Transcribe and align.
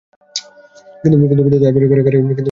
কিন্তু 1.01 1.15
তাই 1.21 1.35
বলিয়া 1.39 1.61
কারাগারে 1.61 1.97
থাকিতে 1.97 2.11
দোষ 2.15 2.27
কী? 2.27 2.39